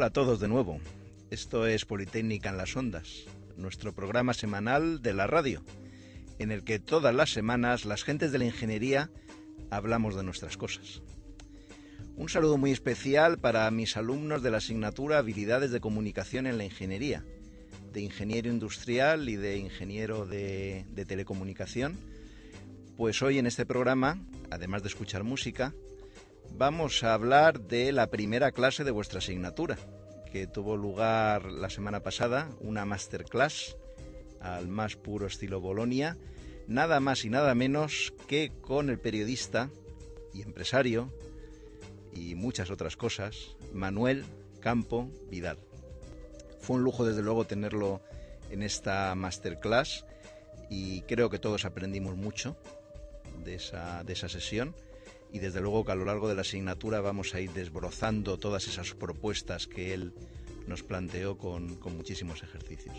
Hola 0.00 0.06
a 0.06 0.12
todos 0.12 0.40
de 0.40 0.48
nuevo. 0.48 0.80
Esto 1.28 1.66
es 1.66 1.84
Politécnica 1.84 2.48
en 2.48 2.56
las 2.56 2.74
Ondas 2.74 3.26
nuestro 3.58 3.94
programa 3.94 4.32
semanal 4.32 5.02
de 5.02 5.12
la 5.12 5.26
radio, 5.26 5.62
en 6.38 6.50
el 6.50 6.64
que 6.64 6.78
todas 6.78 7.14
las 7.14 7.34
semanas 7.34 7.84
las 7.84 8.02
gentes 8.02 8.32
de 8.32 8.38
la 8.38 8.46
ingeniería 8.46 9.10
hablamos 9.68 10.16
de 10.16 10.22
nuestras 10.22 10.56
cosas. 10.56 11.02
Un 12.16 12.30
saludo 12.30 12.56
muy 12.56 12.70
especial 12.70 13.38
para 13.38 13.70
mis 13.70 13.98
alumnos 13.98 14.42
de 14.42 14.50
la 14.50 14.56
asignatura 14.56 15.18
Habilidades 15.18 15.70
de 15.70 15.80
Comunicación 15.80 16.46
en 16.46 16.56
la 16.56 16.64
Ingeniería, 16.64 17.22
de 17.92 18.00
Ingeniero 18.00 18.48
Industrial 18.48 19.28
y 19.28 19.36
de 19.36 19.58
Ingeniero 19.58 20.24
de, 20.24 20.86
de 20.94 21.04
Telecomunicación, 21.04 21.98
pues 22.96 23.20
hoy 23.20 23.36
en 23.36 23.46
este 23.46 23.66
programa, 23.66 24.18
además 24.50 24.80
de 24.80 24.88
escuchar 24.88 25.24
música, 25.24 25.74
vamos 26.56 27.02
a 27.04 27.14
hablar 27.14 27.60
de 27.60 27.92
la 27.92 28.08
primera 28.08 28.52
clase 28.52 28.84
de 28.84 28.90
vuestra 28.90 29.18
asignatura, 29.18 29.78
que 30.30 30.46
tuvo 30.46 30.76
lugar 30.76 31.46
la 31.46 31.70
semana 31.70 32.00
pasada, 32.00 32.48
una 32.60 32.84
masterclass 32.84 33.76
al 34.40 34.68
más 34.68 34.96
puro 34.96 35.26
estilo 35.26 35.60
Bolonia, 35.60 36.16
nada 36.66 37.00
más 37.00 37.24
y 37.24 37.30
nada 37.30 37.54
menos 37.54 38.12
que 38.26 38.52
con 38.60 38.90
el 38.90 38.98
periodista 38.98 39.70
y 40.32 40.42
empresario 40.42 41.12
y 42.12 42.34
muchas 42.34 42.70
otras 42.70 42.96
cosas, 42.96 43.56
Manuel 43.72 44.24
Campo 44.60 45.10
Vidal. 45.30 45.58
Fue 46.60 46.76
un 46.76 46.82
lujo 46.82 47.04
desde 47.04 47.22
luego 47.22 47.46
tenerlo 47.46 48.00
en 48.50 48.62
esta 48.62 49.14
masterclass 49.14 50.04
y 50.68 51.02
creo 51.02 51.30
que 51.30 51.38
todos 51.38 51.64
aprendimos 51.64 52.16
mucho 52.16 52.56
de 53.44 53.54
esa, 53.54 54.04
de 54.04 54.12
esa 54.12 54.28
sesión 54.28 54.74
y 55.32 55.38
desde 55.38 55.60
luego 55.60 55.84
que 55.84 55.92
a 55.92 55.94
lo 55.94 56.04
largo 56.04 56.28
de 56.28 56.34
la 56.34 56.40
asignatura 56.42 57.00
vamos 57.00 57.34
a 57.34 57.40
ir 57.40 57.52
desbrozando 57.52 58.38
todas 58.38 58.66
esas 58.66 58.94
propuestas 58.94 59.66
que 59.66 59.94
él 59.94 60.12
nos 60.66 60.82
planteó 60.82 61.38
con, 61.38 61.78
muchísimos 61.96 62.42
ejercicios. 62.42 62.96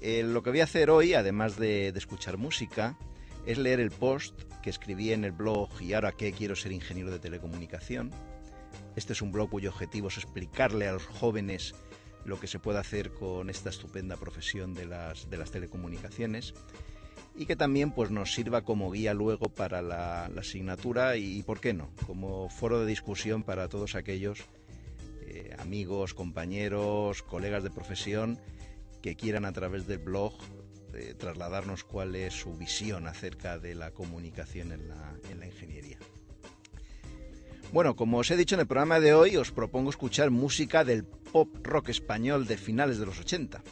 Eh, 0.00 0.22
lo 0.22 0.42
que 0.42 0.50
voy 0.50 0.60
a 0.60 0.64
hacer 0.64 0.90
hoy, 0.90 1.14
además 1.14 1.56
de, 1.56 1.88
escuchar 1.88 2.38
música, 2.38 2.98
es 3.46 3.58
leer 3.58 3.80
el 3.80 3.90
post 3.90 4.42
que 4.62 4.70
escribí 4.70 5.12
en 5.12 5.24
el 5.24 5.32
blog 5.32 5.68
y 5.80 5.92
ahora 5.92 6.12
que 6.12 6.32
quiero 6.32 6.56
ser 6.56 6.72
ingeniero 6.72 7.10
de 7.10 7.18
telecomunicación. 7.18 8.10
Este 8.96 9.12
es 9.12 9.22
un 9.22 9.32
blog 9.32 9.50
cuyo 9.50 9.70
objetivo 9.70 10.08
es 10.08 10.18
explicarle 10.18 10.88
a 10.88 10.92
los 10.92 11.06
jóvenes 11.06 11.74
lo 12.24 12.38
que 12.38 12.46
se 12.46 12.58
puede 12.58 12.78
hacer 12.78 13.12
con 13.12 13.48
esta 13.48 13.70
estupenda 13.70 14.16
profesión 14.16 14.74
de 14.74 14.84
las, 14.84 15.30
de 15.30 15.36
las 15.36 15.50
telecomunicaciones 15.50 16.54
y 17.34 17.46
que 17.46 17.56
también 17.56 17.92
pues, 17.92 18.10
nos 18.10 18.34
sirva 18.34 18.62
como 18.62 18.90
guía 18.90 19.14
luego 19.14 19.48
para 19.48 19.82
la, 19.82 20.26
asignatura 20.26 21.16
y, 21.16 21.42
¿por 21.42 21.60
qué 21.60 21.72
no?, 21.72 21.90
como 22.06 22.48
foro 22.48 22.80
de 22.80 22.86
discusión 22.86 23.42
para 23.42 23.68
todos 23.68 23.94
aquellos 23.94 24.40
eh, 25.22 25.54
amigos, 25.58 26.14
compañeros, 26.14 27.22
colegas 27.22 27.62
de 27.62 27.70
profesión 27.70 28.38
que 29.02 29.16
quieran 29.16 29.44
a 29.44 29.52
través 29.52 29.86
del 29.86 29.98
blog 29.98 30.34
eh, 30.94 31.14
trasladarnos 31.16 31.84
cuál 31.84 32.16
es 32.16 32.34
su 32.34 32.56
visión 32.56 33.06
acerca 33.06 33.58
de 33.58 33.74
la 33.74 33.92
comunicación 33.92 34.72
en 34.72 34.88
la, 34.88 35.14
en 35.30 35.40
la 35.40 35.46
ingeniería. 35.46 35.98
Bueno, 37.72 37.94
como 37.94 38.18
os 38.18 38.30
he 38.32 38.36
dicho 38.36 38.56
en 38.56 38.62
el 38.62 38.66
programa 38.66 38.98
de 38.98 39.14
hoy, 39.14 39.36
os 39.36 39.52
propongo 39.52 39.90
escuchar 39.90 40.30
música 40.30 40.84
del 40.84 41.04
pop 41.04 41.48
rock 41.62 41.90
español 41.90 42.46
de 42.46 42.56
finales 42.56 42.98
de 42.98 43.06
los 43.06 43.20
80 43.20 43.62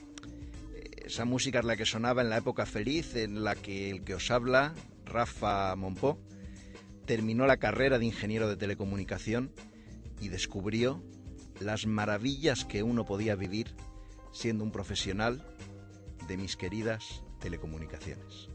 esa 1.09 1.25
música 1.25 1.61
es 1.61 1.65
la 1.65 1.77
que 1.77 1.87
sonaba 1.87 2.21
en 2.21 2.29
la 2.29 2.37
época 2.37 2.67
feliz 2.67 3.17
en 3.17 3.43
la 3.43 3.55
que 3.55 3.91
el 3.91 4.05
que 4.05 4.15
os 4.15 4.31
habla, 4.31 4.75
Rafa 5.07 5.75
Monpó, 5.75 6.19
terminó 7.07 7.47
la 7.47 7.57
carrera 7.57 7.99
de 7.99 8.05
ingeniero 8.05 8.47
de 8.47 8.57
telecomunicación 8.57 9.51
y 10.21 10.29
descubrió 10.29 11.03
las 11.61 11.87
maravillas 11.87 12.67
que 12.67 12.83
uno 12.83 13.07
podía 13.07 13.37
vivir 13.37 13.75
siendo 14.33 14.65
un 14.65 14.71
profesional 14.71 15.43
de 16.29 16.37
mis 16.37 16.59
queridas 16.59 17.23
telecomunicaciones. 17.41 18.51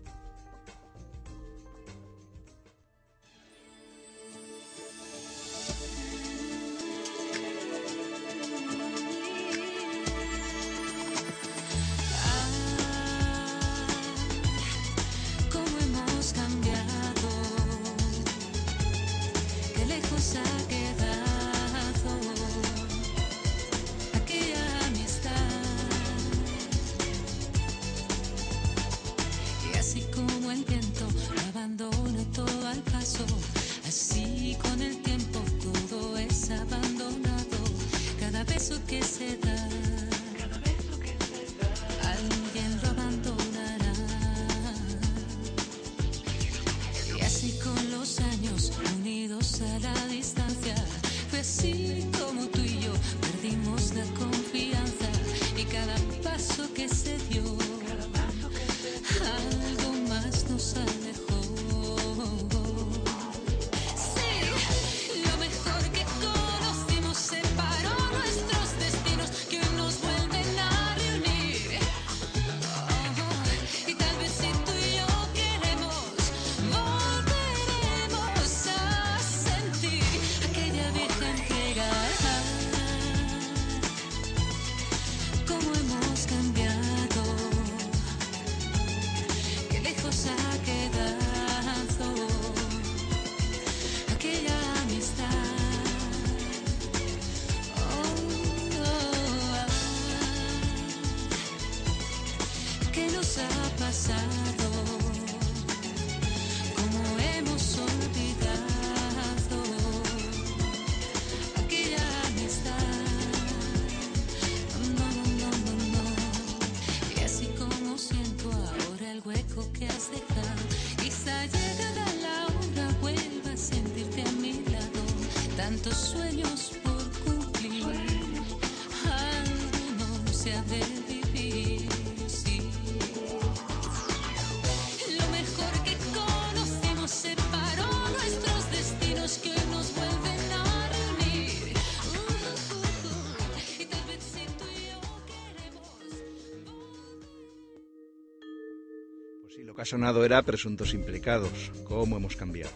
Sonado 149.94 150.26
era 150.26 150.42
presuntos 150.42 150.96
implicados. 150.96 151.72
¿Cómo 151.84 152.18
hemos 152.18 152.36
cambiado? 152.36 152.72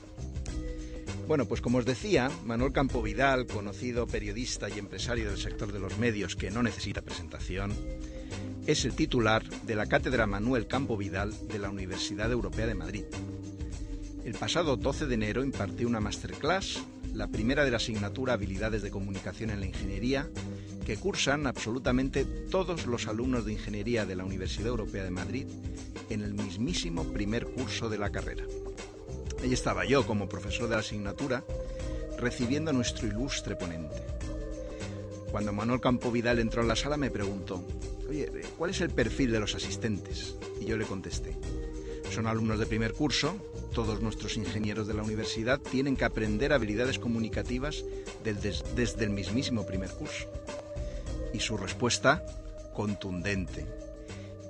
Bueno, 1.28 1.48
pues 1.48 1.62
como 1.62 1.80
os 1.80 1.86
decía, 1.86 2.30
Manuel 2.46 2.74
Campo 2.74 3.02
Vidal, 3.02 3.48
conocido 3.48 4.06
periodista 4.06 4.70
y 4.70 4.78
empresario 4.78 5.28
del 5.28 5.40
sector 5.40 5.74
de 5.74 5.80
los 5.80 5.98
medios 5.98 6.36
que 6.36 6.52
no 6.52 6.62
necesita 6.62 7.02
presentación, 7.02 7.74
es 8.68 8.86
el 8.86 8.94
titular 8.94 9.44
de 9.64 9.74
la 9.74 9.88
Cátedra 9.88 10.28
Manuel 10.28 10.68
Campo 10.68 10.96
Vidal 10.96 11.34
de 11.48 11.58
la 11.58 11.72
Universidad 11.72 12.32
Europea 12.32 12.68
de 12.68 12.76
Madrid. 12.76 13.06
El 14.24 14.36
pasado 14.36 14.78
12 14.78 15.08
de 15.08 15.16
enero 15.16 15.44
impartió 15.44 15.88
una 15.88 16.00
masterclass, 16.00 16.84
la 17.16 17.30
primera 17.30 17.66
de 17.66 17.72
la 17.72 17.78
asignatura 17.78 18.34
Habilidades 18.34 18.84
de 18.84 18.92
Comunicación 18.92 19.50
en 19.50 19.62
la 19.62 19.66
Ingeniería, 19.66 20.30
que 20.86 20.98
cursan 20.98 21.48
absolutamente 21.48 22.26
todos 22.26 22.86
los 22.86 23.08
alumnos 23.08 23.44
de 23.44 23.54
Ingeniería 23.54 24.06
de 24.06 24.16
la 24.16 24.24
Universidad 24.24 24.68
Europea 24.68 25.04
de 25.04 25.10
Madrid 25.10 25.48
en 26.10 26.22
el 26.22 26.34
mismísimo 26.34 27.04
primer 27.06 27.46
curso 27.46 27.90
de 27.90 27.98
la 27.98 28.12
carrera. 28.12 28.46
Ahí 29.42 29.54
estaba 29.54 29.86
yo 29.86 30.06
como 30.06 30.30
profesor 30.30 30.68
de 30.68 30.76
la 30.76 30.82
asignatura 30.82 31.44
recibiendo 32.18 32.72
a 32.72 32.74
nuestro 32.74 33.08
ilustre 33.08 33.56
ponente. 33.56 34.04
Cuando 35.32 35.54
Manuel 35.54 35.82
Campo 35.82 36.12
Vidal 36.12 36.40
entró 36.40 36.62
en 36.62 36.68
la 36.68 36.76
sala 36.76 36.98
me 36.98 37.12
preguntó, 37.12 37.64
oye, 38.10 38.32
¿cuál 38.58 38.72
es 38.72 38.82
el 38.82 38.90
perfil 38.90 39.32
de 39.32 39.40
los 39.40 39.56
asistentes? 39.56 40.36
Y 40.60 40.66
yo 40.66 40.78
le 40.78 40.86
contesté, 40.86 41.38
son 42.12 42.28
alumnos 42.28 42.60
de 42.60 42.66
primer 42.66 42.94
curso, 42.94 43.36
todos 43.74 44.02
nuestros 44.02 44.38
ingenieros 44.38 44.88
de 44.88 44.96
la 44.96 45.04
universidad 45.04 45.60
tienen 45.60 45.96
que 45.96 46.06
aprender 46.06 46.54
habilidades 46.54 46.98
comunicativas 46.98 47.84
desde, 48.24 48.54
desde 48.76 49.04
el 49.04 49.12
mismísimo 49.12 49.68
primer 49.68 49.92
curso. 49.92 50.26
Y 51.34 51.40
su 51.40 51.58
respuesta, 51.58 52.26
contundente, 52.74 53.68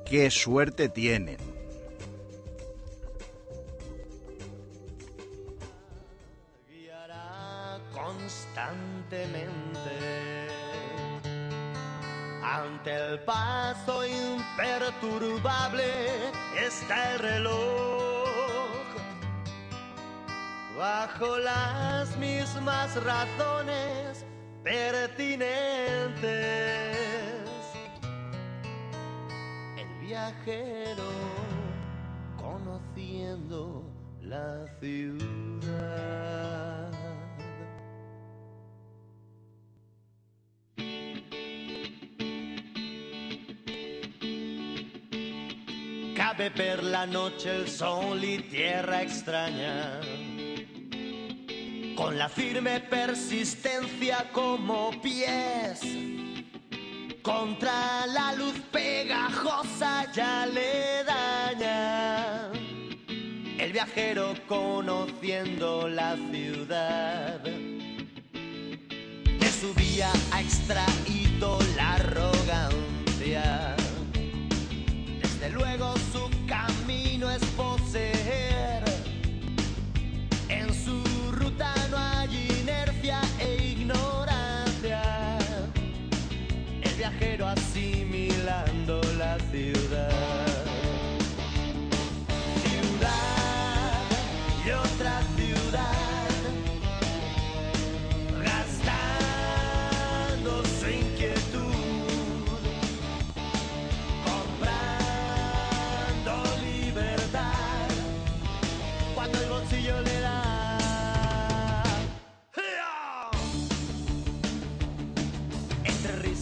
¡qué 0.10 0.32
suerte 0.32 0.90
tienen! 0.90 1.38
Ante 12.44 12.96
el 12.96 13.20
paso 13.20 14.06
imperturbable 14.06 15.86
está 16.66 17.14
el 17.14 17.20
reloj. 17.20 18.78
Bajo 20.78 21.38
las 21.38 22.18
mismas 22.18 22.96
razones 23.04 24.26
pertinentes. 24.64 26.08
Viajero 30.18 31.04
conociendo 32.38 33.84
la 34.22 34.66
ciudad. 34.80 35.28
Cabe 46.16 46.52
per 46.52 46.84
la 46.84 47.06
noche 47.06 47.56
el 47.56 47.68
sol 47.68 48.24
y 48.24 48.40
tierra 48.40 49.04
extraña, 49.04 50.02
con 51.96 52.18
la 52.18 52.28
firme 52.28 52.80
persistencia 52.80 54.30
como 54.32 54.92
pies. 55.02 56.17
Contra 57.28 58.08
la 58.08 58.32
luz 58.36 58.56
pegajosa 58.72 60.10
ya 60.14 60.46
le 60.46 61.04
daña. 61.04 62.50
El 63.60 63.74
viajero 63.74 64.34
conociendo 64.48 65.90
la 65.90 66.16
ciudad. 66.32 67.42
De 69.42 69.50
su 69.60 69.74
vía 69.74 70.10
ha 70.32 70.40
extraído 70.40 71.60
la 71.76 71.96
arrogancia. 71.96 72.87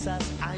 Entre 0.08 0.24
risas, 0.24 0.55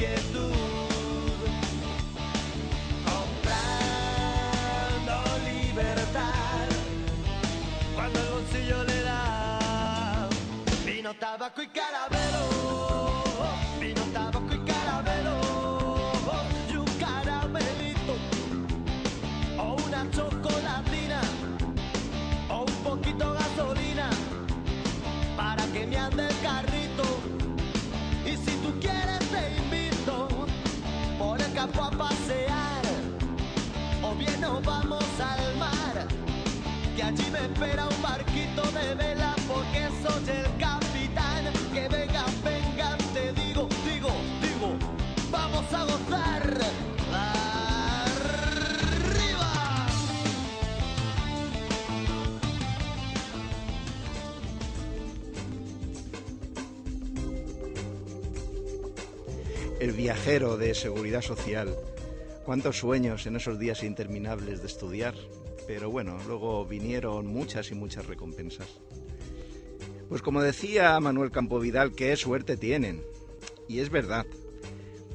su 0.00 0.29
El 59.80 59.92
viajero 59.92 60.58
de 60.58 60.74
seguridad 60.74 61.22
social. 61.22 61.74
Cuántos 62.44 62.76
sueños 62.76 63.24
en 63.24 63.36
esos 63.36 63.58
días 63.58 63.82
interminables 63.82 64.60
de 64.60 64.66
estudiar. 64.66 65.14
Pero 65.66 65.90
bueno, 65.90 66.18
luego 66.26 66.66
vinieron 66.66 67.26
muchas 67.26 67.70
y 67.70 67.74
muchas 67.74 68.06
recompensas. 68.06 68.68
Pues 70.10 70.20
como 70.20 70.42
decía 70.42 71.00
Manuel 71.00 71.30
Campovidal, 71.30 71.94
qué 71.94 72.14
suerte 72.16 72.58
tienen. 72.58 73.02
Y 73.68 73.78
es 73.78 73.88
verdad, 73.88 74.26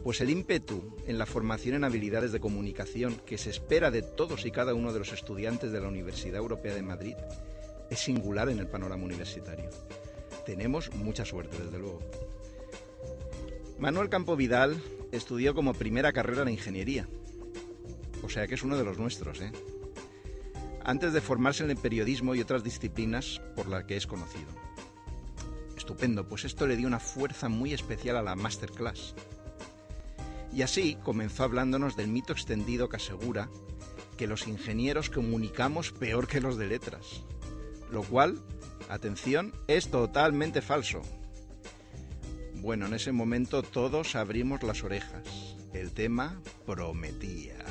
pues 0.03 0.19
el 0.21 0.31
ímpetu 0.31 0.95
en 1.05 1.19
la 1.19 1.27
formación 1.27 1.75
en 1.75 1.83
habilidades 1.83 2.31
de 2.31 2.39
comunicación 2.39 3.21
que 3.23 3.37
se 3.37 3.51
espera 3.51 3.91
de 3.91 4.01
todos 4.01 4.47
y 4.47 4.51
cada 4.51 4.73
uno 4.73 4.93
de 4.93 4.99
los 4.99 5.13
estudiantes 5.13 5.71
de 5.71 5.79
la 5.79 5.89
Universidad 5.89 6.37
Europea 6.37 6.73
de 6.73 6.81
Madrid 6.81 7.15
es 7.91 7.99
singular 7.99 8.49
en 8.49 8.57
el 8.57 8.67
panorama 8.67 9.05
universitario. 9.05 9.69
Tenemos 10.43 10.91
mucha 10.95 11.23
suerte, 11.23 11.55
desde 11.63 11.77
luego. 11.77 11.99
Manuel 13.77 14.09
Campovidal 14.09 14.81
estudió 15.11 15.53
como 15.53 15.73
primera 15.73 16.13
carrera 16.13 16.45
la 16.45 16.51
ingeniería, 16.51 17.07
o 18.23 18.29
sea 18.29 18.47
que 18.47 18.55
es 18.55 18.63
uno 18.63 18.77
de 18.77 18.85
los 18.85 18.97
nuestros, 18.97 19.41
¿eh? 19.41 19.51
antes 20.85 21.13
de 21.13 21.19
formarse 21.19 21.63
en 21.63 21.71
el 21.71 21.77
periodismo 21.77 22.35
y 22.35 22.41
otras 22.41 22.63
disciplinas 22.63 23.41
por 23.55 23.67
las 23.67 23.83
que 23.83 23.97
es 23.97 24.07
conocido. 24.07 24.47
Estupendo, 25.75 26.27
pues 26.27 26.45
esto 26.45 26.67
le 26.67 26.77
dio 26.77 26.87
una 26.87 26.99
fuerza 26.99 27.49
muy 27.49 27.73
especial 27.73 28.15
a 28.17 28.23
la 28.23 28.35
masterclass. 28.35 29.13
Y 30.53 30.61
así 30.61 30.97
comenzó 31.03 31.43
hablándonos 31.43 31.97
del 31.97 32.07
mito 32.07 32.33
extendido 32.33 32.87
que 32.87 32.95
asegura 32.95 33.49
que 34.17 34.27
los 34.27 34.47
ingenieros 34.47 35.09
comunicamos 35.09 35.91
peor 35.91 36.27
que 36.27 36.39
los 36.39 36.57
de 36.57 36.67
letras, 36.67 37.23
lo 37.91 38.03
cual, 38.03 38.39
atención, 38.87 39.53
es 39.67 39.89
totalmente 39.89 40.61
falso. 40.61 41.01
Bueno, 42.65 42.87
en 42.87 42.95
ese 42.95 43.11
momento 43.11 43.61
todos 43.61 44.15
abrimos 44.15 44.63
las 44.63 44.83
orejas. 44.83 45.55
El 45.71 45.91
tema 45.91 46.41
prometía. 46.65 47.63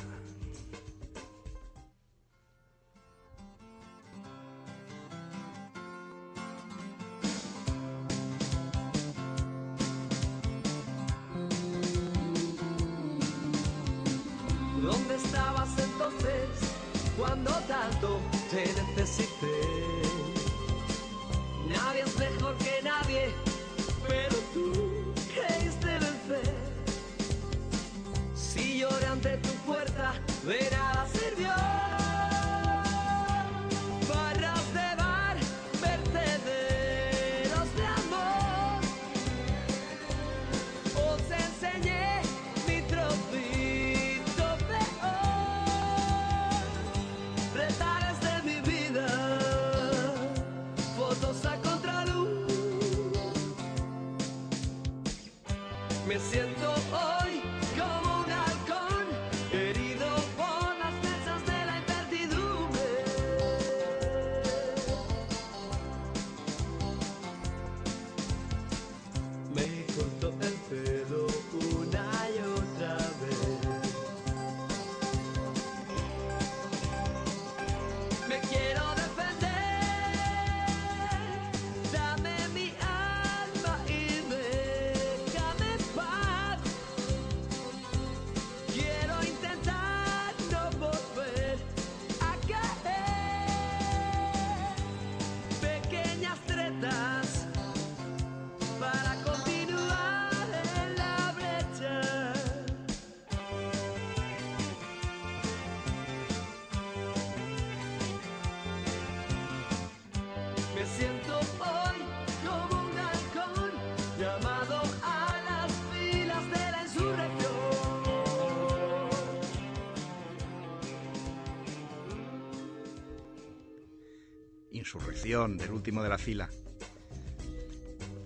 Insurrección 124.94 125.58
del 125.58 125.72
último 125.72 126.04
de 126.04 126.08
la 126.08 126.18
fila. 126.18 126.48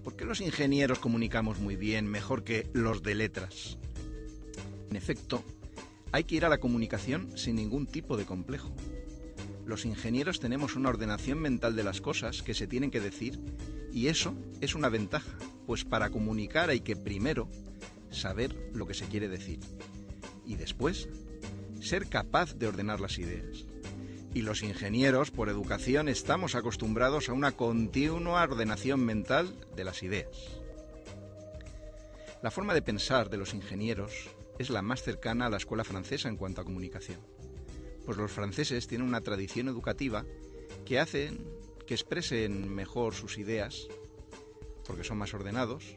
¿Por 0.05 0.17
qué 0.17 0.27
los 0.27 0.43
ingenieros 0.43 0.99
comunicamos 0.99 1.61
muy 1.61 1.77
bien, 1.77 2.07
mejor 2.07 2.45
que 2.45 2.69
los 2.75 3.03
de 3.03 3.15
letras? 3.15 3.79
En 4.91 4.97
efecto, 4.97 5.43
hay 6.13 6.25
que 6.25 6.35
ir 6.35 6.45
a 6.45 6.51
la 6.51 6.59
comunicación 6.59 7.39
sin 7.39 7.57
ningún 7.57 7.87
tipo 7.87 8.19
de 8.19 8.27
complejo. 8.27 8.71
Los 9.65 9.87
ingenieros 9.87 10.41
tenemos 10.41 10.77
una 10.77 10.91
ordenación 10.91 11.39
mental 11.39 11.75
de 11.75 11.85
las 11.85 12.03
cosas 12.03 12.43
que 12.43 12.53
se 12.53 12.67
tienen 12.67 12.91
que 12.91 13.01
decir 13.01 13.41
y 13.91 14.09
eso 14.09 14.35
es 14.61 14.75
una 14.75 14.91
ventaja, 14.91 15.39
pues 15.67 15.87
para 15.87 16.11
comunicar 16.11 16.69
hay 16.69 16.81
que 16.81 16.97
primero 16.97 17.49
saber 18.11 18.55
lo 18.75 18.87
que 18.87 18.93
se 18.93 19.07
quiere 19.07 19.29
decir 19.29 19.61
y 20.45 20.57
después 20.57 21.09
ser 21.81 22.09
capaz 22.09 22.59
de 22.59 22.67
ordenar 22.67 23.01
las 23.01 23.19
ideas. 23.19 23.65
Y 24.35 24.43
los 24.43 24.63
ingenieros, 24.63 25.31
por 25.31 25.49
educación, 25.49 26.09
estamos 26.09 26.55
acostumbrados 26.55 27.29
a 27.29 27.33
una 27.33 27.53
continua 27.53 28.43
ordenación 28.43 29.01
mental 29.01 29.55
de 29.75 29.85
las 29.85 30.03
ideas. 30.03 30.59
La 32.43 32.51
forma 32.51 32.75
de 32.75 32.83
pensar 32.83 33.31
de 33.31 33.37
los 33.37 33.55
ingenieros 33.55 34.29
es 34.59 34.71
la 34.71 34.83
más 34.83 35.03
cercana 35.03 35.47
a 35.47 35.51
la 35.51 35.57
escuela 35.57 35.83
francesa 35.85 36.29
en 36.29 36.37
cuanto 36.37 36.61
a 36.61 36.65
comunicación. 36.65 37.21
Pues 38.05 38.17
los 38.17 38.31
franceses 38.31 38.87
tienen 38.87 39.09
una 39.09 39.23
tradición 39.23 39.69
educativa 39.69 40.25
que 40.85 40.99
hacen 40.99 41.45
que 41.87 41.95
expresen 41.95 42.69
mejor 42.73 43.15
sus 43.15 43.39
ideas, 43.39 43.89
porque 44.87 45.05
son 45.05 45.19
más 45.19 45.33
ordenados, 45.33 45.97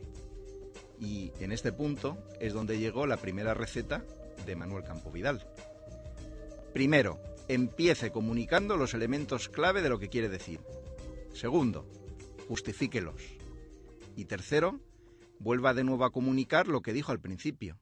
y 0.99 1.31
en 1.39 1.51
este 1.51 1.71
punto 1.71 2.17
es 2.39 2.53
donde 2.53 2.79
llegó 2.79 3.05
la 3.07 3.17
primera 3.17 3.53
receta 3.53 4.05
de 4.45 4.55
Manuel 4.55 4.83
Campovidal. 4.83 5.45
Primero, 6.73 7.19
empiece 7.53 8.11
comunicando 8.11 8.77
los 8.77 8.93
elementos 8.93 9.49
clave 9.49 9.81
de 9.81 9.89
lo 9.89 9.99
que 9.99 10.07
quiere 10.07 10.29
decir. 10.29 10.61
Segundo, 11.33 11.85
justifíquelos. 12.47 13.21
Y 14.15 14.25
tercero, 14.25 14.79
vuelva 15.39 15.73
de 15.73 15.83
nuevo 15.83 16.05
a 16.05 16.11
comunicar 16.11 16.67
lo 16.67 16.81
que 16.81 16.93
dijo 16.93 17.11
al 17.11 17.19
principio, 17.19 17.77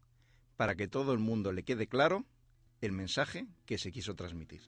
para 0.57 0.73
que 0.73 0.87
todo 0.87 1.13
el 1.13 1.19
mundo 1.19 1.51
le 1.51 1.63
quede 1.63 1.87
claro 1.87 2.25
el 2.81 2.93
mensaje 2.93 3.47
que 3.67 3.77
se 3.77 3.91
quiso 3.91 4.15
transmitir. 4.15 4.61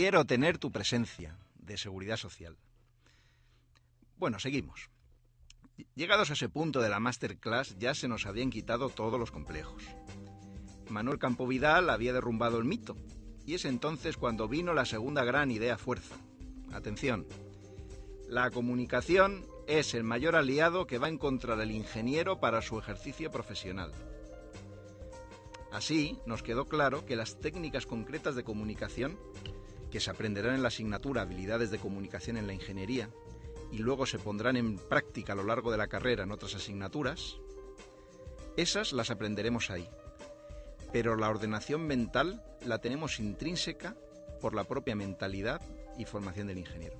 Quiero 0.00 0.24
tener 0.24 0.58
tu 0.58 0.70
presencia 0.70 1.36
de 1.56 1.76
seguridad 1.76 2.16
social. 2.16 2.56
Bueno, 4.16 4.38
seguimos. 4.38 4.90
Llegados 5.96 6.30
a 6.30 6.34
ese 6.34 6.48
punto 6.48 6.80
de 6.80 6.88
la 6.88 7.00
masterclass 7.00 7.76
ya 7.80 7.94
se 7.94 8.06
nos 8.06 8.24
habían 8.24 8.50
quitado 8.50 8.90
todos 8.90 9.18
los 9.18 9.32
complejos. 9.32 9.82
Manuel 10.88 11.18
Campovidal 11.18 11.90
había 11.90 12.12
derrumbado 12.12 12.58
el 12.58 12.64
mito 12.64 12.96
y 13.44 13.54
es 13.54 13.64
entonces 13.64 14.16
cuando 14.16 14.46
vino 14.46 14.72
la 14.72 14.84
segunda 14.84 15.24
gran 15.24 15.50
idea 15.50 15.76
fuerza. 15.76 16.14
Atención, 16.72 17.26
la 18.28 18.52
comunicación 18.52 19.46
es 19.66 19.94
el 19.94 20.04
mayor 20.04 20.36
aliado 20.36 20.86
que 20.86 20.98
va 20.98 21.08
a 21.08 21.10
encontrar 21.10 21.60
el 21.60 21.72
ingeniero 21.72 22.38
para 22.38 22.62
su 22.62 22.78
ejercicio 22.78 23.32
profesional. 23.32 23.90
Así, 25.72 26.20
nos 26.24 26.44
quedó 26.44 26.66
claro 26.66 27.04
que 27.04 27.16
las 27.16 27.40
técnicas 27.40 27.84
concretas 27.84 28.36
de 28.36 28.44
comunicación, 28.44 29.18
que 29.90 30.00
se 30.00 30.10
aprenderán 30.10 30.54
en 30.54 30.62
la 30.62 30.68
asignatura 30.68 31.22
Habilidades 31.22 31.70
de 31.70 31.78
Comunicación 31.78 32.36
en 32.36 32.46
la 32.46 32.52
Ingeniería, 32.52 33.10
y 33.70 33.78
luego 33.78 34.06
se 34.06 34.18
pondrán 34.18 34.56
en 34.56 34.76
práctica 34.76 35.32
a 35.32 35.36
lo 35.36 35.44
largo 35.44 35.70
de 35.70 35.78
la 35.78 35.88
carrera 35.88 36.24
en 36.24 36.32
otras 36.32 36.54
asignaturas, 36.54 37.36
esas 38.56 38.92
las 38.92 39.10
aprenderemos 39.10 39.70
ahí. 39.70 39.88
Pero 40.92 41.16
la 41.16 41.28
ordenación 41.28 41.86
mental 41.86 42.42
la 42.64 42.78
tenemos 42.78 43.20
intrínseca 43.20 43.96
por 44.40 44.54
la 44.54 44.64
propia 44.64 44.96
mentalidad 44.96 45.60
y 45.98 46.04
formación 46.04 46.48
del 46.48 46.58
ingeniero. 46.58 46.96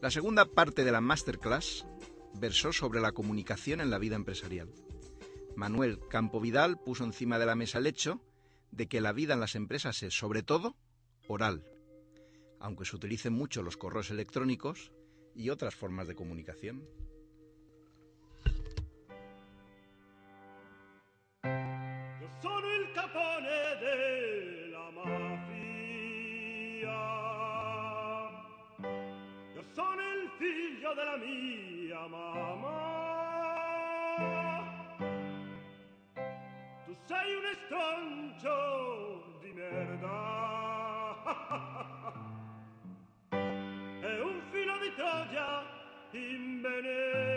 La 0.00 0.10
segunda 0.10 0.44
parte 0.44 0.84
de 0.84 0.92
la 0.92 1.00
masterclass 1.00 1.86
versó 2.34 2.72
sobre 2.72 3.00
la 3.00 3.12
comunicación 3.12 3.80
en 3.80 3.90
la 3.90 3.98
vida 3.98 4.16
empresarial. 4.16 4.68
Manuel 5.54 6.00
Campovidal 6.10 6.78
puso 6.78 7.04
encima 7.04 7.38
de 7.38 7.46
la 7.46 7.54
mesa 7.54 7.78
el 7.78 7.86
hecho 7.86 8.20
de 8.70 8.88
que 8.88 9.00
la 9.00 9.12
vida 9.12 9.34
en 9.34 9.40
las 9.40 9.54
empresas 9.54 10.02
es, 10.02 10.14
sobre 10.14 10.42
todo, 10.42 10.76
oral, 11.28 11.64
aunque 12.60 12.84
se 12.84 12.96
utilicen 12.96 13.32
mucho 13.32 13.62
los 13.62 13.76
correos 13.76 14.10
electrónicos 14.10 14.92
y 15.34 15.50
otras 15.50 15.74
formas 15.74 16.08
de 16.08 16.14
comunicación. 16.14 16.86
stroncio 37.66 39.38
di 39.40 39.52
merda. 39.52 41.16
È 43.28 44.20
un 44.22 44.40
filo 44.50 44.78
di 44.78 44.94
Troia 44.94 45.64
in 46.12 46.60
Benevento 46.60 47.35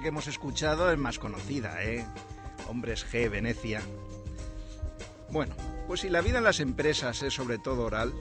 Que 0.00 0.08
hemos 0.08 0.26
escuchado 0.26 0.90
es 0.90 0.98
más 0.98 1.18
conocida, 1.18 1.84
¿eh? 1.84 2.06
Hombres 2.66 3.06
G, 3.06 3.30
Venecia. 3.30 3.82
Bueno, 5.30 5.54
pues 5.86 6.00
si 6.00 6.08
la 6.08 6.22
vida 6.22 6.38
en 6.38 6.44
las 6.44 6.60
empresas 6.60 7.22
es 7.22 7.34
sobre 7.34 7.58
todo 7.58 7.84
oral, 7.84 8.12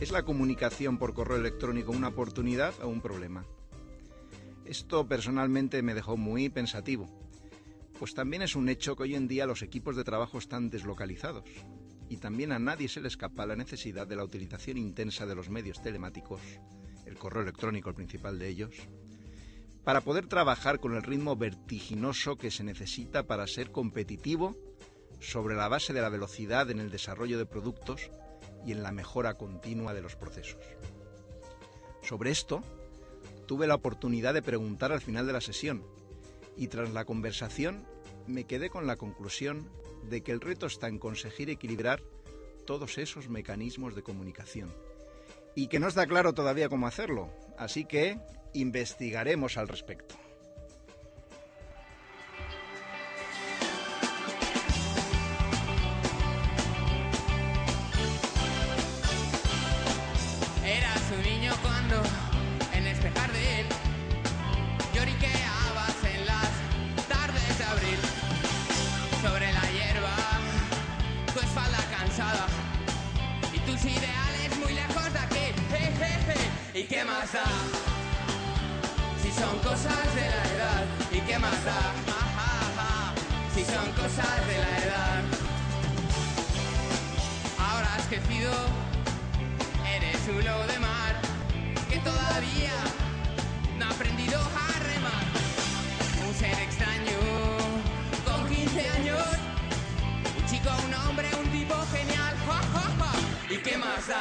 ¿es 0.00 0.10
la 0.10 0.24
comunicación 0.24 0.98
por 0.98 1.14
correo 1.14 1.36
electrónico 1.36 1.92
una 1.92 2.08
oportunidad 2.08 2.74
o 2.82 2.88
un 2.88 3.00
problema? 3.00 3.46
Esto 4.64 5.06
personalmente 5.06 5.80
me 5.82 5.94
dejó 5.94 6.16
muy 6.16 6.48
pensativo, 6.48 7.08
pues 8.00 8.12
también 8.12 8.42
es 8.42 8.56
un 8.56 8.68
hecho 8.68 8.96
que 8.96 9.04
hoy 9.04 9.14
en 9.14 9.28
día 9.28 9.46
los 9.46 9.62
equipos 9.62 9.94
de 9.94 10.02
trabajo 10.02 10.38
están 10.38 10.68
deslocalizados 10.68 11.44
y 12.08 12.16
también 12.16 12.50
a 12.50 12.58
nadie 12.58 12.88
se 12.88 13.00
le 13.00 13.08
escapa 13.08 13.46
la 13.46 13.56
necesidad 13.56 14.08
de 14.08 14.16
la 14.16 14.24
utilización 14.24 14.78
intensa 14.78 15.26
de 15.26 15.36
los 15.36 15.48
medios 15.48 15.80
telemáticos, 15.80 16.40
el 17.06 17.16
correo 17.16 17.42
electrónico 17.42 17.88
el 17.88 17.94
principal 17.94 18.38
de 18.40 18.48
ellos, 18.48 18.74
para 19.84 20.00
poder 20.00 20.26
trabajar 20.26 20.78
con 20.78 20.94
el 20.94 21.02
ritmo 21.02 21.36
vertiginoso 21.36 22.36
que 22.36 22.50
se 22.50 22.64
necesita 22.64 23.24
para 23.24 23.46
ser 23.46 23.72
competitivo 23.72 24.56
sobre 25.20 25.54
la 25.54 25.68
base 25.68 25.92
de 25.92 26.00
la 26.00 26.08
velocidad 26.08 26.70
en 26.70 26.78
el 26.78 26.90
desarrollo 26.90 27.38
de 27.38 27.46
productos 27.46 28.10
y 28.64 28.72
en 28.72 28.82
la 28.82 28.92
mejora 28.92 29.34
continua 29.34 29.94
de 29.94 30.02
los 30.02 30.16
procesos. 30.16 30.62
Sobre 32.02 32.30
esto, 32.30 32.62
tuve 33.46 33.66
la 33.66 33.74
oportunidad 33.74 34.34
de 34.34 34.42
preguntar 34.42 34.92
al 34.92 35.00
final 35.00 35.26
de 35.26 35.32
la 35.32 35.40
sesión 35.40 35.84
y 36.56 36.68
tras 36.68 36.90
la 36.90 37.04
conversación 37.04 37.86
me 38.26 38.44
quedé 38.44 38.70
con 38.70 38.86
la 38.86 38.96
conclusión 38.96 39.68
de 40.08 40.22
que 40.22 40.32
el 40.32 40.40
reto 40.40 40.66
está 40.66 40.88
en 40.88 40.98
conseguir 40.98 41.50
equilibrar 41.50 42.02
todos 42.66 42.98
esos 42.98 43.28
mecanismos 43.28 43.94
de 43.94 44.02
comunicación 44.02 44.72
y 45.54 45.66
que 45.66 45.80
no 45.80 45.88
está 45.88 46.06
claro 46.06 46.32
todavía 46.32 46.68
cómo 46.68 46.86
hacerlo, 46.86 47.30
así 47.58 47.84
que 47.84 48.18
investigaremos 48.54 49.56
al 49.56 49.68
respecto. 49.68 50.14
Eras 60.64 61.02
un 61.16 61.22
niño 61.22 61.52
cuando 61.62 62.02
en 62.74 62.86
este 62.86 63.10
jardín 63.10 63.66
lloriqueabas 64.94 66.04
en 66.14 66.26
las 66.26 66.50
tardes 67.08 67.58
de 67.58 67.64
abril 67.64 67.98
sobre 69.20 69.52
la 69.52 69.62
hierba, 69.72 70.16
tu 71.32 71.40
espalda 71.40 71.78
cansada 71.96 72.46
y 73.52 73.58
tus 73.60 73.84
ideales 73.84 74.58
muy 74.62 74.72
lejos 74.72 75.12
de 75.12 75.18
aquí. 75.18 75.52
Je. 75.70 76.22
¿Y 76.80 76.84
qué 76.84 77.04
más 77.04 77.32
da? 77.32 78.01
Son 79.42 79.58
cosas 79.58 80.14
de 80.14 80.20
la 80.20 80.44
edad, 80.54 80.84
¿y 81.10 81.20
qué 81.20 81.36
más 81.36 81.64
da? 81.64 81.80
Si 83.52 83.64
son 83.64 83.90
cosas 83.92 84.46
de 84.46 84.58
la 84.64 84.78
edad. 84.84 85.22
Ahora 87.58 87.94
has 87.96 88.06
crecido 88.06 88.52
Eres 89.96 90.20
un 90.28 90.44
lobo 90.44 90.64
de 90.72 90.78
mar 90.78 91.14
que 91.90 91.98
todavía 91.98 92.76
no 93.78 93.86
ha 93.86 93.90
aprendido 93.90 94.38
a 94.38 94.68
remar. 94.90 95.24
Un 96.24 96.34
ser 96.34 96.56
extraño 96.60 97.18
con 98.24 98.48
15 98.48 98.88
años. 98.90 99.26
Un 100.38 100.46
chico, 100.46 100.70
un 100.86 100.94
hombre, 100.94 101.28
un 101.42 101.50
tipo 101.50 101.74
genial. 101.90 102.34
¿Y 103.50 103.56
qué 103.56 103.76
más 103.76 104.06
da? 104.06 104.20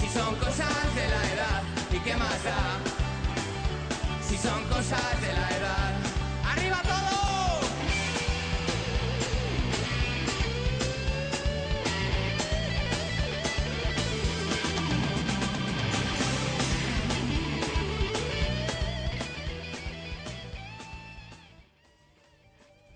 Si 0.00 0.08
son 0.08 0.34
cosas 0.36 0.94
de 0.96 1.08
la 1.08 1.22
edad. 1.34 1.62
¿Y 1.92 1.98
qué 1.98 2.16
más 2.16 2.42
da? 2.42 3.03
Son 4.44 4.62
cosas 4.64 5.20
de 5.22 5.32
la 5.32 5.48
edad. 5.56 5.94
¡Arriba 6.44 6.82
todo! 6.82 7.60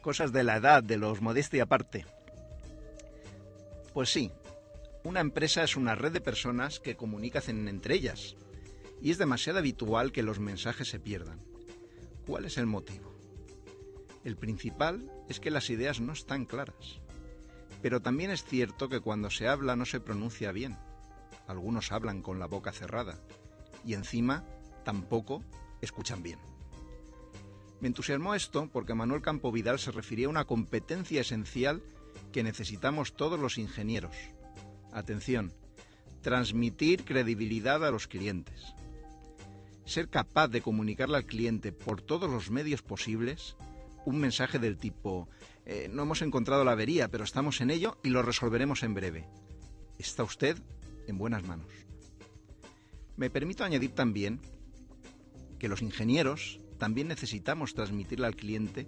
Cosas 0.03 0.33
de 0.33 0.45
la 0.45 0.57
edad, 0.57 0.83
de 0.83 0.99
los 0.99 1.23
modestia 1.23 1.63
aparte. 1.63 2.05
Pues 3.95 4.13
sí, 4.13 4.31
una 5.03 5.21
empresa 5.21 5.63
es 5.63 5.77
una 5.77 5.95
red 5.95 6.13
de 6.13 6.21
personas 6.21 6.79
que 6.79 6.95
comunican 6.95 7.67
entre 7.69 7.95
ellas, 7.95 8.37
y 9.01 9.11
es 9.11 9.19
demasiado 9.19 9.59
habitual 9.59 10.13
que 10.13 10.23
los 10.23 10.41
mensajes 10.41 10.89
se 10.89 10.99
pierdan. 11.01 11.39
¿Cuál 12.27 12.45
es 12.45 12.59
el 12.59 12.67
motivo? 12.67 13.13
El 14.25 14.37
principal 14.37 15.11
es 15.29 15.41
que 15.41 15.51
las 15.51 15.71
ideas 15.71 16.01
no 16.01 16.13
están 16.13 16.45
claras. 16.45 17.01
Pero 17.81 18.01
también 18.01 18.31
es 18.31 18.45
cierto 18.45 18.89
que 18.89 19.01
cuando 19.01 19.31
se 19.31 19.49
habla 19.49 19.77
no 19.77 19.87
se 19.87 20.01
pronuncia 20.01 20.53
bien. 20.53 20.77
Algunos 21.47 21.93
hablan 21.93 22.23
con 22.23 22.39
la 22.39 22.47
boca 22.47 22.73
cerrada 22.73 23.19
y 23.85 23.95
encima 23.95 24.45
tampoco 24.85 25.43
escuchan 25.81 26.23
bien. 26.23 26.39
Me 27.81 27.89
entusiasmó 27.89 28.35
esto 28.35 28.69
porque 28.73 28.95
Manuel 28.95 29.23
Campo 29.23 29.53
Vidal 29.53 29.79
se 29.79 29.93
refería 29.93 30.27
a 30.27 30.31
una 30.31 30.45
competencia 30.45 31.21
esencial 31.21 31.81
que 32.33 32.43
necesitamos 32.43 33.15
todos 33.15 33.39
los 33.39 33.57
ingenieros. 33.57 34.17
Atención, 34.93 35.53
transmitir 36.23 37.05
credibilidad 37.05 37.85
a 37.85 37.91
los 37.91 38.09
clientes. 38.09 38.75
Ser 39.89 40.11
capaz 40.11 40.49
de 40.49 40.61
comunicarle 40.61 41.17
al 41.17 41.25
cliente 41.25 41.73
por 41.73 42.03
todos 42.03 42.29
los 42.29 42.51
medios 42.51 42.83
posibles 42.83 43.57
un 44.05 44.19
mensaje 44.19 44.59
del 44.59 44.77
tipo, 44.77 45.31
eh, 45.65 45.89
no 45.91 46.03
hemos 46.03 46.21
encontrado 46.21 46.63
la 46.63 46.73
avería, 46.73 47.09
pero 47.09 47.25
estamos 47.25 47.63
en 47.63 47.71
ello 47.71 47.97
y 48.05 48.11
lo 48.11 48.21
resolveremos 48.21 48.83
en 48.83 48.93
breve. 48.93 49.25
Está 49.99 50.25
usted 50.25 50.59
en 51.07 51.17
buenas 51.17 51.43
manos. 51.47 51.73
Me 53.17 53.31
permito 53.31 53.65
añadir 53.65 53.93
también 53.93 54.41
que 55.59 55.69
los 55.69 55.81
ingenieros 55.81 56.61
también 56.77 57.09
necesitamos 57.09 57.73
transmitirle 57.73 58.27
al 58.27 58.37
cliente 58.37 58.87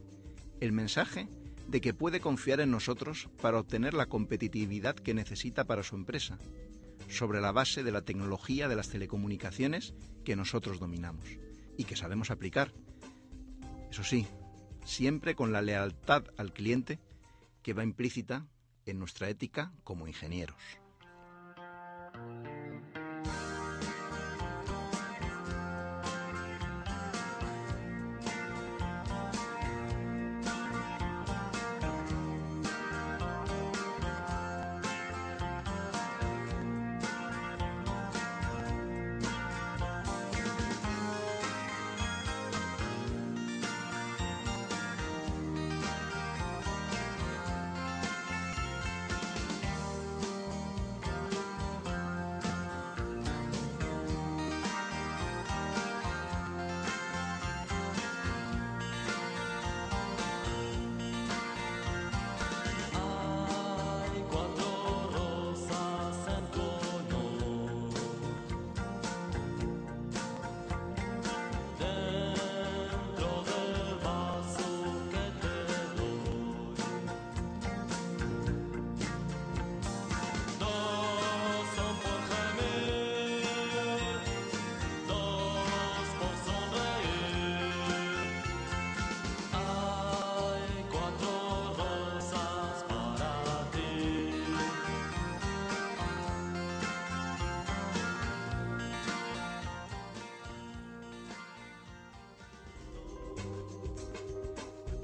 el 0.60 0.72
mensaje 0.72 1.28
de 1.66 1.80
que 1.80 1.94
puede 1.94 2.20
confiar 2.20 2.60
en 2.60 2.70
nosotros 2.70 3.30
para 3.40 3.58
obtener 3.58 3.94
la 3.94 4.04
competitividad 4.04 4.96
que 4.96 5.14
necesita 5.14 5.64
para 5.64 5.82
su 5.82 5.96
empresa, 5.96 6.36
sobre 7.10 7.40
la 7.40 7.52
base 7.52 7.82
de 7.82 7.92
la 7.92 8.02
tecnología 8.02 8.68
de 8.68 8.76
las 8.76 8.88
telecomunicaciones 8.88 9.94
que 10.24 10.36
nosotros 10.36 10.78
dominamos 10.78 11.26
y 11.76 11.84
que 11.84 11.96
sabemos 11.96 12.30
aplicar. 12.30 12.72
Eso 13.90 14.04
sí, 14.04 14.26
siempre 14.84 15.34
con 15.34 15.52
la 15.52 15.60
lealtad 15.60 16.24
al 16.38 16.52
cliente 16.52 16.98
que 17.62 17.74
va 17.74 17.82
implícita 17.82 18.46
en 18.86 18.98
nuestra 18.98 19.28
ética 19.28 19.72
como 19.84 20.06
ingenieros. 20.06 20.56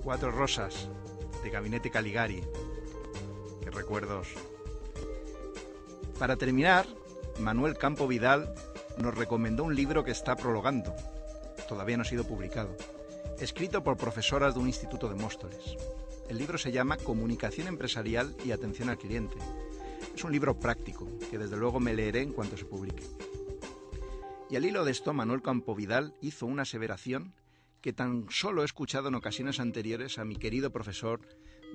Cuatro 0.07 0.31
rosas 0.31 0.87
de 1.43 1.51
Gabinete 1.51 1.91
Caligari. 1.91 2.41
Qué 3.61 3.71
recuerdos. 3.73 4.29
Para 6.17 6.37
terminar, 6.37 6.87
Manuel 7.41 7.77
Campo 7.77 8.07
Vidal 8.07 8.55
nos 8.99 9.17
recomendó 9.17 9.65
un 9.65 9.75
libro 9.75 10.05
que 10.05 10.13
está 10.13 10.37
prologando. 10.37 10.95
todavía 11.69 11.97
no 11.97 12.03
ha 12.03 12.07
sido 12.07 12.23
publicado, 12.23 12.77
escrito 13.41 13.83
por 13.83 13.97
profesoras 13.97 14.55
de 14.55 14.61
un 14.61 14.69
instituto 14.69 15.09
de 15.09 15.17
Móstoles. 15.17 15.77
El 16.29 16.39
libro 16.39 16.57
se 16.57 16.71
llama 16.71 16.99
Comunicación 16.99 17.67
empresarial 17.67 18.37
y 18.45 18.53
atención 18.53 18.91
al 18.91 18.99
cliente. 18.99 19.39
Es 20.15 20.23
un 20.23 20.31
libro 20.31 20.57
práctico 20.61 21.09
que 21.33 21.37
desde 21.37 21.57
luego 21.57 21.81
me 21.81 21.95
leeré 21.95 22.23
en 22.23 22.33
cuanto 22.33 22.57
se 22.57 22.65
publique. 22.65 23.03
Y 24.51 24.55
al 24.55 24.67
hilo 24.67 24.85
de 24.85 24.93
esto, 24.93 25.13
Manuel 25.13 25.43
Campo 25.43 25.75
Vidal 25.75 26.15
hizo 26.21 26.47
una 26.47 26.63
aseveración 26.63 27.35
que 27.87 27.93
tan 27.93 28.27
solo 28.31 28.63
he 28.63 28.65
escuchado 28.65 29.07
en 29.07 29.15
ocasiones 29.15 29.61
anteriores 29.61 30.19
a 30.19 30.25
mi 30.25 30.35
querido 30.35 30.73
profesor 30.73 31.21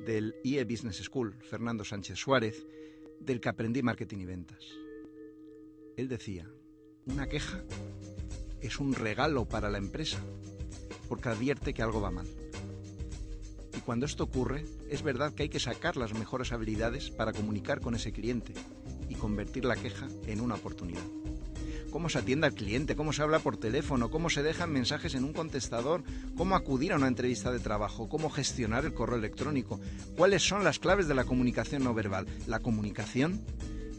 del 0.05 0.35
IE 0.43 0.61
Business 0.65 0.97
School, 0.97 1.37
Fernando 1.49 1.85
Sánchez 1.85 2.19
Suárez, 2.19 2.67
del 3.21 3.39
que 3.39 3.47
aprendí 3.47 3.81
marketing 3.81 4.17
y 4.17 4.25
ventas. 4.25 4.61
Él 5.95 6.09
decía, 6.09 6.49
una 7.05 7.29
queja 7.29 7.63
es 8.59 8.77
un 8.77 8.93
regalo 8.93 9.47
para 9.47 9.69
la 9.69 9.77
empresa, 9.77 10.19
porque 11.07 11.29
advierte 11.29 11.73
que 11.73 11.81
algo 11.81 12.01
va 12.01 12.11
mal. 12.11 12.27
Y 13.77 13.79
cuando 13.79 14.05
esto 14.05 14.25
ocurre, 14.25 14.65
es 14.89 15.03
verdad 15.03 15.33
que 15.33 15.43
hay 15.43 15.49
que 15.49 15.61
sacar 15.61 15.95
las 15.95 16.13
mejores 16.13 16.51
habilidades 16.51 17.09
para 17.09 17.31
comunicar 17.31 17.79
con 17.79 17.95
ese 17.95 18.11
cliente 18.11 18.53
y 19.07 19.15
convertir 19.15 19.63
la 19.63 19.77
queja 19.77 20.09
en 20.27 20.41
una 20.41 20.55
oportunidad. 20.55 21.07
Cómo 21.91 22.09
se 22.09 22.19
atiende 22.19 22.47
al 22.47 22.53
cliente, 22.53 22.95
cómo 22.95 23.13
se 23.13 23.21
habla 23.21 23.39
por 23.39 23.57
teléfono, 23.57 24.09
cómo 24.09 24.29
se 24.29 24.43
dejan 24.43 24.71
mensajes 24.71 25.13
en 25.13 25.25
un 25.25 25.33
contestador, 25.33 26.03
cómo 26.37 26.55
acudir 26.55 26.93
a 26.93 26.95
una 26.95 27.07
entrevista 27.07 27.51
de 27.51 27.59
trabajo, 27.59 28.07
cómo 28.07 28.29
gestionar 28.29 28.85
el 28.85 28.93
correo 28.93 29.17
electrónico, 29.17 29.79
cuáles 30.15 30.41
son 30.41 30.63
las 30.63 30.79
claves 30.79 31.07
de 31.07 31.15
la 31.15 31.25
comunicación 31.25 31.83
no 31.83 31.93
verbal. 31.93 32.27
La 32.47 32.59
comunicación 32.59 33.41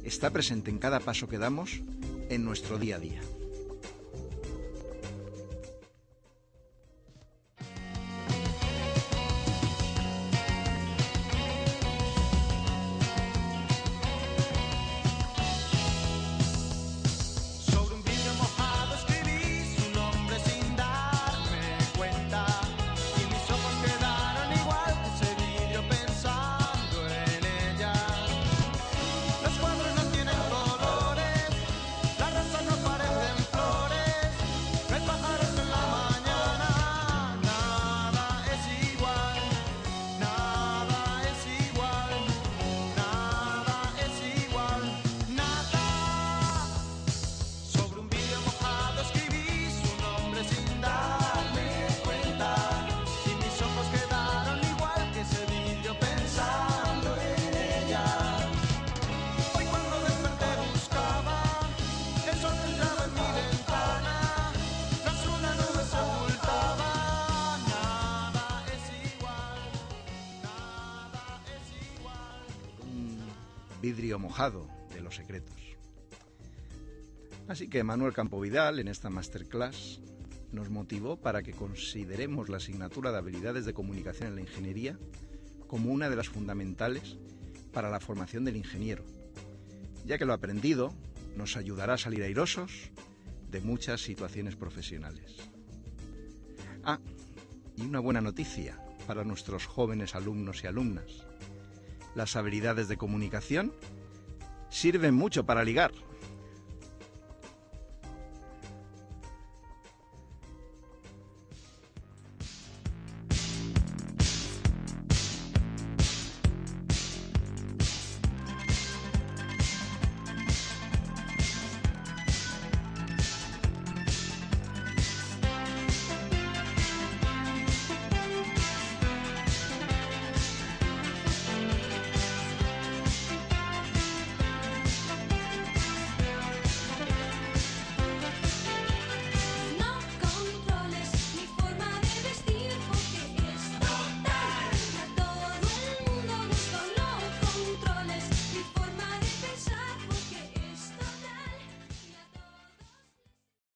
está 0.04 0.30
presente 0.30 0.70
en 0.70 0.78
cada 0.78 1.00
paso 1.00 1.28
que 1.28 1.38
damos 1.38 1.82
en 2.30 2.44
nuestro 2.44 2.78
día 2.78 2.96
a 2.96 2.98
día. 2.98 3.20
Vidrio 73.82 74.18
mojado 74.20 74.68
de 74.94 75.02
los 75.02 75.16
secretos. 75.16 75.56
Así 77.48 77.68
que 77.68 77.82
Manuel 77.82 78.14
Campo 78.14 78.40
Vidal, 78.40 78.78
en 78.78 78.86
esta 78.86 79.10
masterclass, 79.10 80.00
nos 80.52 80.70
motivó 80.70 81.16
para 81.16 81.42
que 81.42 81.52
consideremos 81.52 82.48
la 82.48 82.58
asignatura 82.58 83.10
de 83.10 83.18
habilidades 83.18 83.66
de 83.66 83.74
comunicación 83.74 84.28
en 84.28 84.34
la 84.36 84.40
ingeniería 84.42 84.98
como 85.66 85.90
una 85.90 86.08
de 86.08 86.16
las 86.16 86.28
fundamentales 86.28 87.16
para 87.72 87.90
la 87.90 87.98
formación 87.98 88.44
del 88.44 88.56
ingeniero, 88.56 89.04
ya 90.06 90.16
que 90.16 90.26
lo 90.26 90.32
aprendido 90.32 90.94
nos 91.36 91.56
ayudará 91.56 91.94
a 91.94 91.98
salir 91.98 92.22
airosos 92.22 92.90
de 93.50 93.60
muchas 93.60 94.00
situaciones 94.00 94.54
profesionales. 94.54 95.36
Ah, 96.84 97.00
y 97.76 97.82
una 97.82 97.98
buena 97.98 98.20
noticia 98.20 98.78
para 99.06 99.24
nuestros 99.24 99.66
jóvenes 99.66 100.14
alumnos 100.14 100.62
y 100.62 100.68
alumnas 100.68 101.26
las 102.14 102.36
habilidades 102.36 102.88
de 102.88 102.96
comunicación 102.96 103.72
sirven 104.70 105.14
mucho 105.14 105.44
para 105.44 105.64
ligar. 105.64 105.92